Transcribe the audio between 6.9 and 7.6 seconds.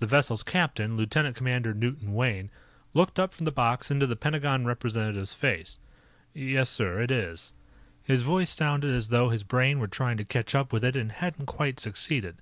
it is."